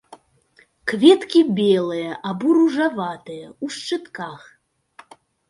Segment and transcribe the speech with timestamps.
[0.91, 4.41] Кветкі белыя або ружаватыя, у шчытках.